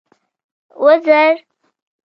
وزر. 0.83 1.33